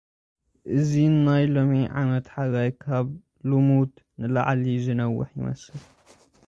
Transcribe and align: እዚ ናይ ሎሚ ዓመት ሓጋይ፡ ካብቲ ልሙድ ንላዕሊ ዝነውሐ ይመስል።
እዚ 0.75 0.91
ናይ 1.25 1.43
ሎሚ 1.53 1.71
ዓመት 2.01 2.25
ሓጋይ፡ 2.35 2.69
ካብቲ 2.83 3.15
ልሙድ 3.49 3.91
ንላዕሊ 4.19 4.63
ዝነውሐ 4.85 5.27
ይመስል። 5.35 5.77